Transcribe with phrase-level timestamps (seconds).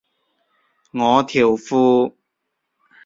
[0.97, 2.15] 我條褲